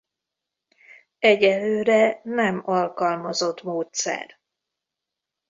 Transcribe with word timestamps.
Egyelőre 1.19 2.21
nem 2.23 2.61
alkalmazott 2.65 3.63
módszer. 3.63 4.39